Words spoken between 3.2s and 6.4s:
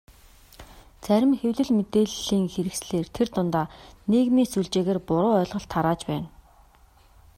дундаа нийгмийн сүлжээгээр буруу ойлголт тарааж байна.